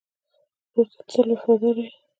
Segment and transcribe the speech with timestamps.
[0.73, 1.87] ورور ته تل وفادار یې.